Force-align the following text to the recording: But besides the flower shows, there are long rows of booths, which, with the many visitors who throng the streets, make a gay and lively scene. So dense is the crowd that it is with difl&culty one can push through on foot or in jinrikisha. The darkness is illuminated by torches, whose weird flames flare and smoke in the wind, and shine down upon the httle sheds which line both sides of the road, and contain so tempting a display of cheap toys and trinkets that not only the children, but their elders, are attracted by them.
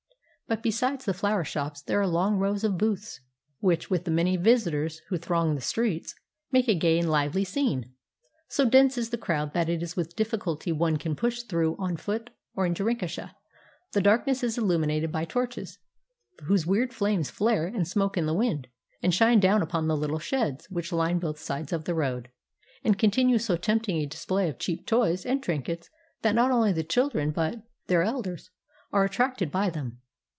But 0.47 0.63
besides 0.63 1.05
the 1.05 1.13
flower 1.13 1.45
shows, 1.45 1.81
there 1.83 2.01
are 2.01 2.05
long 2.05 2.35
rows 2.37 2.65
of 2.65 2.77
booths, 2.77 3.21
which, 3.61 3.89
with 3.89 4.03
the 4.03 4.11
many 4.11 4.35
visitors 4.35 4.99
who 5.07 5.17
throng 5.17 5.55
the 5.55 5.61
streets, 5.61 6.13
make 6.51 6.67
a 6.67 6.75
gay 6.75 6.99
and 6.99 7.09
lively 7.09 7.45
scene. 7.45 7.93
So 8.49 8.65
dense 8.65 8.97
is 8.97 9.11
the 9.11 9.17
crowd 9.17 9.53
that 9.53 9.69
it 9.69 9.81
is 9.81 9.95
with 9.95 10.13
difl&culty 10.17 10.73
one 10.73 10.97
can 10.97 11.15
push 11.15 11.43
through 11.43 11.77
on 11.79 11.95
foot 11.95 12.31
or 12.53 12.65
in 12.65 12.73
jinrikisha. 12.73 13.31
The 13.93 14.01
darkness 14.01 14.43
is 14.43 14.57
illuminated 14.57 15.09
by 15.09 15.23
torches, 15.23 15.79
whose 16.47 16.67
weird 16.67 16.91
flames 16.93 17.29
flare 17.29 17.65
and 17.67 17.87
smoke 17.87 18.17
in 18.17 18.25
the 18.25 18.33
wind, 18.33 18.67
and 19.01 19.13
shine 19.13 19.39
down 19.39 19.61
upon 19.61 19.87
the 19.87 19.95
httle 19.95 20.19
sheds 20.19 20.69
which 20.69 20.91
line 20.91 21.17
both 21.19 21.39
sides 21.39 21.71
of 21.71 21.85
the 21.85 21.95
road, 21.95 22.27
and 22.83 22.99
contain 22.99 23.39
so 23.39 23.55
tempting 23.55 23.99
a 24.01 24.05
display 24.05 24.49
of 24.49 24.59
cheap 24.59 24.85
toys 24.85 25.25
and 25.25 25.41
trinkets 25.41 25.89
that 26.23 26.35
not 26.35 26.51
only 26.51 26.73
the 26.73 26.83
children, 26.83 27.31
but 27.31 27.61
their 27.87 28.03
elders, 28.03 28.49
are 28.91 29.05
attracted 29.05 29.49
by 29.49 29.69
them. 29.69 29.99